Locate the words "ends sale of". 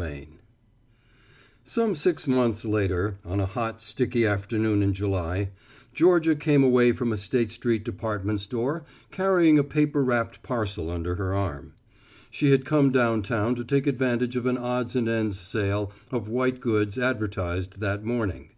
15.08-16.28